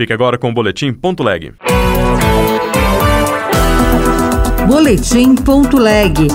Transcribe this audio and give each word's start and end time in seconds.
Fique 0.00 0.14
agora 0.14 0.38
com 0.38 0.48
o 0.48 0.54
Boletim 0.54 0.94
Ponto 0.94 1.22
Leg. 1.22 1.52
Boletim 4.66 5.34
Ponto 5.34 5.76
Leg. 5.76 6.26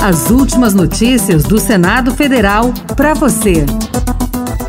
As 0.00 0.30
últimas 0.30 0.74
notícias 0.74 1.42
do 1.42 1.58
Senado 1.58 2.14
Federal 2.14 2.72
para 2.96 3.14
você. 3.14 3.66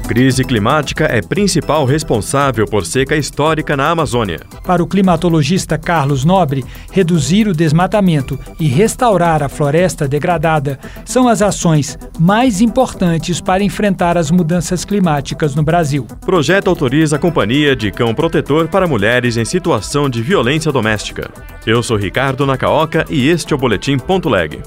Crise 0.10 0.44
climática 0.44 1.06
é 1.06 1.22
principal 1.22 1.86
responsável 1.86 2.66
por 2.66 2.84
seca 2.84 3.16
histórica 3.16 3.78
na 3.78 3.92
Amazônia. 3.92 4.40
Para 4.64 4.82
o 4.82 4.88
climatologista 4.88 5.78
Carlos 5.78 6.26
Nobre, 6.26 6.66
reduzir 6.92 7.48
o 7.48 7.54
desmatamento 7.54 8.40
e 8.60 8.68
restaurar 8.68 9.44
a 9.44 9.48
floresta 9.48 10.08
degradada 10.08 10.80
são 11.06 11.28
as 11.28 11.44
ações 11.44 11.96
mais 12.18 12.60
importantes 12.60 13.40
para 13.40 13.64
enfrentar 13.64 14.18
as 14.18 14.32
mudanças 14.32 14.84
climáticas 14.84 15.54
no 15.54 15.62
Brasil. 15.62 16.08
O 16.10 16.26
projeto 16.26 16.72
autoriza 16.72 17.18
a 17.18 17.20
companhia 17.20 17.76
de 17.76 17.92
cão 17.92 18.16
protetor 18.16 18.68
para 18.68 18.88
mulheres 18.88 19.38
em 19.38 19.46
situação 19.46 20.10
de 20.10 20.24
violência 20.24 20.72
doméstica. 20.72 21.30
Eu 21.68 21.84
sou 21.84 21.98
Ricardo 21.98 22.48
Nacaoca 22.48 23.06
e 23.12 23.30
este 23.30 23.54
é 23.54 23.56
o 23.56 23.60
Boletim 23.60 24.00
Ponto 24.00 24.28
Leg. 24.28 24.60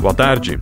Boa 0.00 0.14
tarde. 0.14 0.56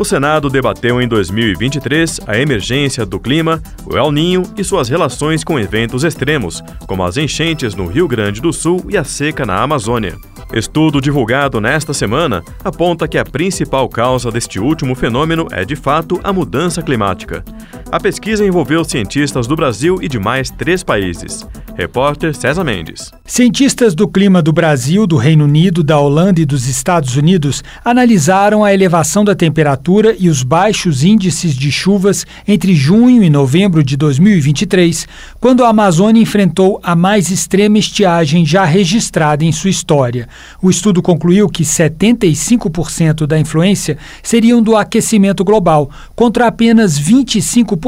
O 0.00 0.04
Senado 0.04 0.48
debateu 0.48 0.98
em 1.02 1.06
2023 1.06 2.20
a 2.26 2.38
emergência 2.38 3.04
do 3.04 3.20
clima, 3.20 3.62
o 3.84 3.98
El 3.98 4.10
Ninho 4.10 4.44
e 4.56 4.64
suas 4.64 4.88
relações 4.88 5.44
com 5.44 5.60
eventos 5.60 6.04
extremos, 6.04 6.62
como 6.86 7.04
as 7.04 7.18
enchentes 7.18 7.74
no 7.74 7.84
Rio 7.84 8.08
Grande 8.08 8.40
do 8.40 8.50
Sul 8.50 8.82
e 8.88 8.96
a 8.96 9.04
seca 9.04 9.44
na 9.44 9.60
Amazônia. 9.60 10.16
Estudo 10.54 11.02
divulgado 11.02 11.60
nesta 11.60 11.92
semana 11.92 12.42
aponta 12.64 13.06
que 13.06 13.18
a 13.18 13.24
principal 13.26 13.90
causa 13.90 14.30
deste 14.30 14.58
último 14.58 14.94
fenômeno 14.94 15.46
é, 15.52 15.66
de 15.66 15.76
fato, 15.76 16.18
a 16.24 16.32
mudança 16.32 16.80
climática. 16.80 17.44
A 17.92 17.98
pesquisa 17.98 18.46
envolveu 18.46 18.84
cientistas 18.84 19.48
do 19.48 19.56
Brasil 19.56 19.98
e 20.00 20.08
de 20.08 20.16
mais 20.16 20.48
três 20.48 20.80
países. 20.84 21.44
Repórter 21.76 22.36
César 22.36 22.62
Mendes. 22.62 23.10
Cientistas 23.24 23.96
do 23.96 24.06
clima 24.06 24.40
do 24.40 24.52
Brasil, 24.52 25.08
do 25.08 25.16
Reino 25.16 25.44
Unido, 25.44 25.82
da 25.82 25.98
Holanda 25.98 26.40
e 26.40 26.44
dos 26.44 26.68
Estados 26.68 27.16
Unidos 27.16 27.64
analisaram 27.84 28.62
a 28.62 28.72
elevação 28.72 29.24
da 29.24 29.34
temperatura 29.34 30.14
e 30.16 30.28
os 30.28 30.44
baixos 30.44 31.02
índices 31.02 31.52
de 31.54 31.72
chuvas 31.72 32.24
entre 32.46 32.74
junho 32.74 33.24
e 33.24 33.30
novembro 33.30 33.82
de 33.82 33.96
2023, 33.96 35.08
quando 35.40 35.64
a 35.64 35.68
Amazônia 35.70 36.22
enfrentou 36.22 36.78
a 36.84 36.94
mais 36.94 37.28
extrema 37.30 37.78
estiagem 37.78 38.46
já 38.46 38.64
registrada 38.64 39.44
em 39.44 39.50
sua 39.50 39.70
história. 39.70 40.28
O 40.62 40.70
estudo 40.70 41.02
concluiu 41.02 41.48
que 41.48 41.64
75% 41.64 43.26
da 43.26 43.38
influência 43.38 43.98
seriam 44.22 44.62
do 44.62 44.76
aquecimento 44.76 45.42
global, 45.42 45.90
contra 46.14 46.46
apenas 46.46 47.00
25% 47.00 47.79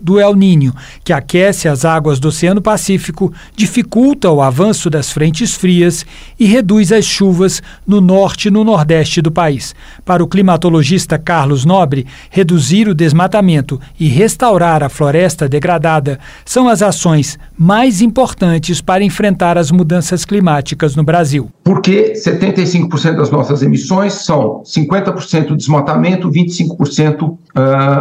do 0.00 0.20
El 0.20 0.34
Ninho, 0.34 0.72
que 1.02 1.12
aquece 1.12 1.68
as 1.68 1.84
águas 1.84 2.18
do 2.18 2.28
Oceano 2.28 2.62
Pacífico, 2.62 3.32
dificulta 3.56 4.30
o 4.30 4.40
avanço 4.40 4.88
das 4.88 5.10
frentes 5.10 5.54
frias 5.54 6.06
e 6.38 6.46
reduz 6.46 6.92
as 6.92 7.04
chuvas 7.04 7.62
no 7.86 8.00
norte 8.00 8.48
e 8.48 8.50
no 8.50 8.64
nordeste 8.64 9.20
do 9.20 9.30
país. 9.30 9.74
Para 10.04 10.22
o 10.22 10.28
climatologista 10.28 11.18
Carlos 11.18 11.64
Nobre, 11.64 12.06
reduzir 12.30 12.88
o 12.88 12.94
desmatamento 12.94 13.80
e 13.98 14.08
restaurar 14.08 14.82
a 14.82 14.88
floresta 14.88 15.48
degradada 15.48 16.18
são 16.44 16.68
as 16.68 16.82
ações 16.82 17.38
mais 17.58 18.00
importantes 18.00 18.80
para 18.80 19.04
enfrentar 19.04 19.58
as 19.58 19.70
mudanças 19.70 20.24
climáticas 20.24 20.96
no 20.96 21.02
Brasil. 21.02 21.50
Porque 21.62 22.12
75% 22.14 23.16
das 23.16 23.30
nossas 23.30 23.62
emissões 23.62 24.12
são 24.12 24.62
50% 24.64 25.56
desmatamento, 25.56 26.30
25% 26.30 27.22
uh, 27.22 27.38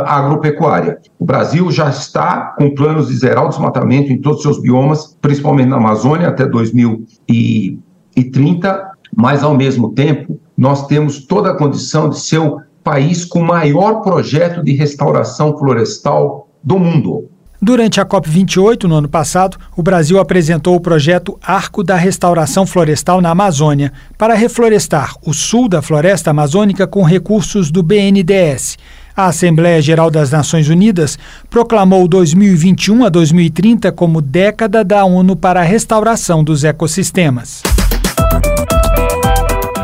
agropecuária. 0.06 0.98
O 1.24 1.26
Brasil 1.26 1.72
já 1.72 1.90
está 1.90 2.54
com 2.58 2.76
planos 2.76 3.08
de 3.08 3.16
zerar 3.16 3.46
o 3.46 3.48
desmatamento 3.48 4.12
em 4.12 4.18
todos 4.18 4.40
os 4.40 4.44
seus 4.44 4.62
biomas, 4.62 5.18
principalmente 5.22 5.70
na 5.70 5.78
Amazônia 5.78 6.28
até 6.28 6.46
2030, 6.46 8.92
mas 9.16 9.42
ao 9.42 9.56
mesmo 9.56 9.94
tempo 9.94 10.38
nós 10.58 10.86
temos 10.86 11.26
toda 11.26 11.52
a 11.52 11.58
condição 11.58 12.10
de 12.10 12.20
ser 12.20 12.40
o 12.40 12.60
país 12.84 13.24
com 13.24 13.40
o 13.40 13.48
maior 13.48 14.02
projeto 14.02 14.62
de 14.62 14.74
restauração 14.74 15.58
florestal 15.58 16.50
do 16.62 16.78
mundo. 16.78 17.30
Durante 17.62 18.02
a 18.02 18.06
COP28, 18.06 18.84
no 18.84 18.96
ano 18.96 19.08
passado, 19.08 19.58
o 19.78 19.82
Brasil 19.82 20.20
apresentou 20.20 20.76
o 20.76 20.82
projeto 20.82 21.40
Arco 21.42 21.86
da 21.86 21.96
Restauração 21.96 22.68
Florestal 22.68 23.22
na 23.22 23.30
Amazônia, 23.30 23.94
para 24.18 24.34
reflorestar 24.34 25.16
o 25.26 25.34
sul 25.34 25.70
da 25.70 25.82
floresta 25.82 26.32
amazônica 26.32 26.86
com 26.86 27.02
recursos 27.02 27.72
do 27.72 27.82
BNDES. 27.82 28.78
A 29.16 29.28
Assembleia 29.28 29.80
Geral 29.80 30.10
das 30.10 30.32
Nações 30.32 30.70
Unidas 30.70 31.20
proclamou 31.48 32.08
2021 32.08 33.06
a 33.06 33.10
2030 33.10 33.92
como 33.92 34.20
década 34.20 34.84
da 34.84 35.06
ONU 35.06 35.36
para 35.36 35.60
a 35.60 35.64
restauração 35.64 36.44
dos 36.44 36.64
ecossistemas. 36.64 37.62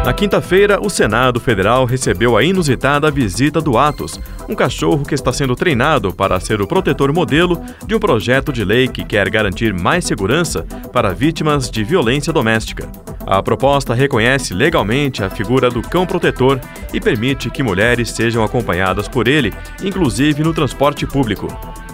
Na 0.04 0.14
quinta-feira, 0.14 0.80
o 0.82 0.90
Senado 0.90 1.40
Federal 1.40 1.86
recebeu 1.86 2.36
a 2.36 2.44
inusitada 2.44 3.12
visita 3.12 3.62
do 3.62 3.78
Atos, 3.78 4.20
um 4.50 4.56
cachorro 4.56 5.06
que 5.06 5.14
está 5.14 5.32
sendo 5.32 5.56
treinado 5.56 6.12
para 6.12 6.40
ser 6.40 6.60
o 6.60 6.68
protetor 6.68 7.14
modelo 7.14 7.62
de 7.86 7.94
um 7.94 8.00
projeto 8.00 8.52
de 8.52 8.66
lei 8.66 8.88
que 8.88 9.06
quer 9.06 9.30
garantir 9.30 9.72
mais 9.72 10.06
segurança 10.06 10.66
para 10.92 11.14
vítimas 11.14 11.70
de 11.70 11.84
violência 11.84 12.34
doméstica. 12.34 12.90
A 13.30 13.44
proposta 13.44 13.94
reconhece 13.94 14.56
legalmente 14.56 15.24
a 15.24 15.30
figura 15.30 15.70
do 15.70 15.84
cão 15.84 16.04
protetor 16.04 16.60
e 16.92 17.00
permite 17.00 17.52
que 17.52 17.62
mulheres 17.62 18.10
sejam 18.10 18.44
acompanhadas 18.44 19.08
por 19.08 19.28
ele, 19.28 19.54
inclusive 19.84 20.42
no 20.42 20.52
transporte 20.52 21.06
público. 21.06 21.48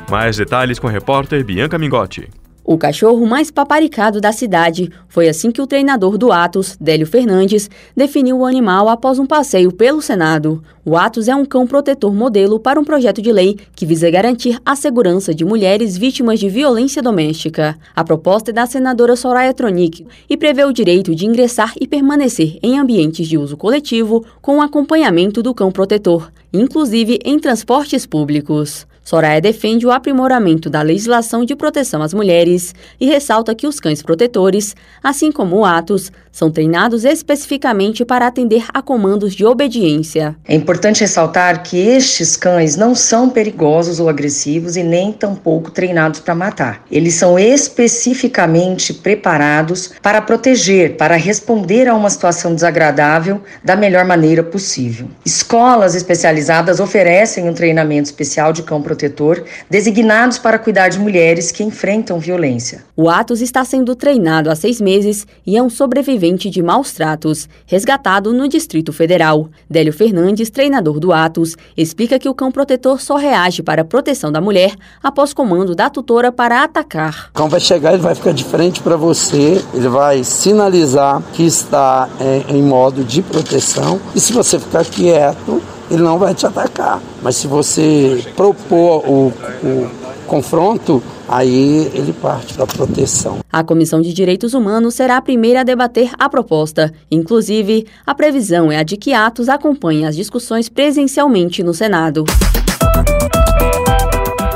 Mais 0.10 0.38
detalhes 0.38 0.80
com 0.80 0.88
a 0.88 0.92
repórter 0.92 1.44
Bianca 1.44 1.78
Mingotti. 1.78 2.30
O 2.68 2.80
cachorro 2.80 3.28
mais 3.28 3.52
paparicado 3.52 4.20
da 4.20 4.32
cidade. 4.32 4.90
Foi 5.08 5.30
assim 5.30 5.52
que 5.52 5.62
o 5.62 5.68
treinador 5.68 6.18
do 6.18 6.32
Atos, 6.32 6.76
Délio 6.82 7.06
Fernandes, 7.06 7.70
definiu 7.96 8.40
o 8.40 8.46
animal 8.46 8.90
após 8.90 9.20
um 9.20 9.28
passeio 9.28 9.72
pelo 9.72 10.02
Senado. 10.02 10.64
O 10.84 10.98
Atos 10.98 11.28
é 11.28 11.36
um 11.36 11.46
cão 11.46 11.68
protetor 11.68 12.12
modelo 12.12 12.60
para 12.60 12.80
um 12.80 12.84
projeto 12.84 13.22
de 13.22 13.32
lei 13.32 13.56
que 13.76 13.86
visa 13.86 14.10
garantir 14.10 14.60
a 14.66 14.76
segurança 14.76 15.32
de 15.32 15.46
mulheres 15.46 15.96
vítimas 15.96 16.40
de 16.40 16.50
violência 16.50 17.04
doméstica. 17.04 17.78
A 17.96 18.04
proposta 18.04 18.50
é 18.50 18.54
da 18.54 18.66
senadora 18.66 19.16
Soraya 19.16 19.54
Tronic 19.54 20.04
e 20.28 20.36
prevê 20.36 20.64
o 20.64 20.74
direito 20.74 21.14
de 21.14 21.28
ingressar 21.28 21.72
e 21.80 21.88
permanecer 21.88 22.58
em 22.64 22.80
ambientes 22.80 23.28
de 23.28 23.38
uso 23.38 23.56
coletivo 23.56 24.26
com 24.42 24.58
o 24.58 24.62
acompanhamento 24.64 25.44
do 25.44 25.54
cão 25.54 25.72
protetor, 25.72 26.32
inclusive 26.52 27.20
em 27.24 27.38
transportes 27.38 28.08
públicos. 28.08 28.88
Soraya 29.06 29.40
defende 29.40 29.86
o 29.86 29.92
aprimoramento 29.92 30.68
da 30.68 30.82
legislação 30.82 31.46
de 31.46 31.56
proteção 31.56 32.02
às 32.02 32.12
mulheres 32.12 32.74
e 33.00 33.06
ressalta 33.06 33.54
que 33.54 33.68
os 33.68 33.80
cães 33.80 34.02
protetores, 34.02 34.76
assim 35.04 35.32
como 35.32 35.58
o 35.58 35.64
Atos, 35.64 36.12
são 36.36 36.52
treinados 36.52 37.06
especificamente 37.06 38.04
para 38.04 38.28
atender 38.28 38.66
a 38.74 38.82
comandos 38.82 39.34
de 39.34 39.46
obediência. 39.46 40.36
É 40.46 40.54
importante 40.54 41.00
ressaltar 41.00 41.64
que 41.64 41.78
estes 41.78 42.36
cães 42.36 42.76
não 42.76 42.94
são 42.94 43.30
perigosos 43.30 44.02
ou 44.02 44.10
agressivos 44.10 44.76
e 44.76 44.84
nem 44.84 45.14
tampouco 45.14 45.72
treinados 45.72 46.20
para 46.20 46.36
matar. 46.36 46.84
Eles 46.92 47.14
são 47.14 47.40
especificamente 47.40 48.94
preparados 48.94 49.94
para 50.02 50.22
proteger, 50.22 50.98
para 50.98 51.16
responder 51.16 51.88
a 51.88 51.96
uma 51.96 52.10
situação 52.10 52.54
desagradável 52.54 53.42
da 53.64 53.78
melhor 53.78 54.04
maneira 54.04 54.44
possível. 54.44 55.08
Escolas 55.24 55.96
especializadas 55.96 56.82
oferecem 56.82 57.48
um 57.48 57.54
treinamento 57.54 58.10
especial 58.10 58.52
de 58.52 58.62
cão 58.62 58.82
protetor 58.82 59.46
designados 59.70 60.38
para 60.38 60.60
cuidar 60.60 60.90
de 60.90 61.00
mulheres 61.00 61.50
que 61.50 61.64
enfrentam 61.64 62.20
violência. 62.20 62.84
O 62.94 63.10
Atos 63.10 63.40
está 63.40 63.64
sendo 63.64 63.96
treinado 63.96 64.52
há 64.52 64.56
seis 64.56 64.82
meses 64.82 65.26
e 65.48 65.56
é 65.56 65.64
um 65.64 65.70
sobrevivente 65.70 66.25
de 66.34 66.64
maus 66.64 66.92
tratos, 66.94 67.48
resgatado 67.66 68.34
no 68.34 68.48
Distrito 68.48 68.92
Federal. 68.92 69.50
Délio 69.70 69.94
Fernandes, 69.94 70.50
treinador 70.50 71.00
do 71.00 71.14
Atos, 71.14 71.56
explica 71.78 72.18
que 72.18 72.28
o 72.28 72.34
cão 72.34 72.52
protetor 72.52 73.00
só 73.00 73.16
reage 73.16 73.62
para 73.62 73.84
a 73.84 73.86
proteção 73.86 74.32
da 74.32 74.42
mulher 74.42 74.74
após 75.04 75.34
comando 75.34 75.76
da 75.76 75.90
tutora 75.90 76.32
para 76.32 76.64
atacar. 76.64 77.30
O 77.32 77.34
cão 77.34 77.50
vai 77.50 77.60
chegar, 77.60 77.94
ele 77.94 78.02
vai 78.02 78.16
ficar 78.16 78.34
de 78.34 78.44
frente 78.44 78.82
para 78.82 78.96
você, 78.96 79.62
ele 79.74 79.88
vai 79.88 80.24
sinalizar 80.24 81.22
que 81.34 81.44
está 81.44 82.10
é, 82.20 82.46
em 82.50 82.64
modo 82.64 83.04
de 83.04 83.22
proteção 83.22 84.00
e 84.16 84.20
se 84.20 84.34
você 84.34 84.58
ficar 84.58 84.86
quieto, 84.86 85.62
ele 85.92 86.02
não 86.02 86.18
vai 86.18 86.34
te 86.34 86.46
atacar. 86.46 87.02
Mas 87.22 87.36
se 87.36 87.48
você 87.48 88.24
propor 88.36 89.08
o, 89.08 89.34
o 89.64 89.90
confronto, 90.26 91.04
aí 91.28 91.92
ele 91.94 92.14
parte 92.14 92.54
para 92.54 92.64
a 92.64 92.68
proteção. 92.68 93.40
A 93.52 93.64
Comissão 93.64 94.02
de 94.02 94.14
Direitos 94.14 94.54
Humanos 94.54 94.96
será 94.96 95.18
a 95.18 95.22
primeira 95.22 95.62
a 95.62 95.64
debater 95.64 96.12
a 96.18 96.30
proposta. 96.30 96.94
Inclusive, 97.10 97.86
a 98.06 98.14
previsão 98.14 98.72
é 98.72 98.78
a 98.78 98.84
de 98.84 98.98
que 98.98 99.14
Atos 99.14 99.50
acompanhe 99.50 100.06
as 100.06 100.16
discussões 100.16 100.70
presencialmente 100.70 101.64
no 101.64 101.74
Senado. 101.74 102.26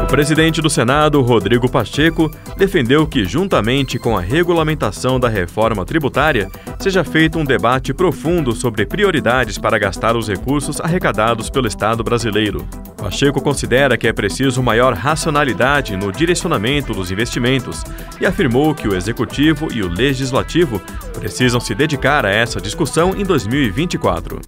presidente 0.10 0.60
do 0.60 0.69
Senado, 0.71 1.21
Rodrigo 1.21 1.69
Pacheco, 1.69 2.31
defendeu 2.57 3.06
que, 3.06 3.24
juntamente 3.24 4.00
com 4.00 4.18
a 4.18 4.21
regulamentação 4.21 5.19
da 5.19 5.30
reforma 5.30 5.86
tributária, 5.86 6.50
seja 6.80 7.04
feito 7.04 7.38
um 7.38 7.45
debate 7.45 7.94
profundo 7.94 8.54
sobre 8.54 8.88
prioridades 8.88 9.60
para 9.60 9.77
gastar 9.77 10.18
os 10.18 10.27
recursos 10.27 10.81
arrecadados 10.81 11.50
pelo 11.50 11.68
Estado 11.68 12.04
brasileiro. 12.04 12.68
Pacheco 12.99 13.41
considera 13.41 13.97
que 13.97 14.07
é 14.07 14.13
preciso 14.13 14.61
maior 14.61 14.93
racionalidade 14.93 15.95
no 15.95 16.11
direcionamento 16.11 16.93
dos 16.93 17.11
investimentos 17.11 17.83
e 18.19 18.25
afirmou 18.25 18.75
que 18.75 18.87
o 18.87 18.95
Executivo 18.95 19.69
e 19.73 19.81
o 19.81 19.87
Legislativo 19.87 20.81
precisam 21.13 21.59
se 21.59 21.73
dedicar 21.73 22.25
a 22.25 22.29
essa 22.29 22.59
discussão 22.59 23.15
em 23.15 23.23
2024. 23.23 24.41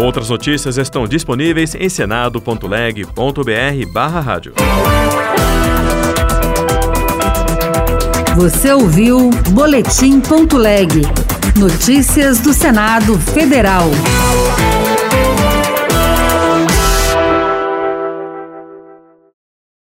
Outras 0.00 0.28
notícias 0.28 0.76
estão 0.76 1.06
disponíveis 1.06 1.74
em 1.74 1.88
senado.leg.br 1.88 2.60
rádio. 4.24 4.54
Você 8.36 8.72
ouviu 8.72 9.30
Boletim.leg. 9.50 11.02
Notícias 11.56 12.40
do 12.40 12.52
Senado 12.52 13.16
Federal. 13.18 13.88